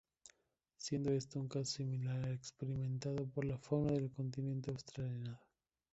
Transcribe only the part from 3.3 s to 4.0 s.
la fauna